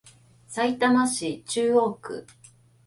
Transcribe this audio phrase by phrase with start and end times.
[0.47, 2.25] さいたま市中央区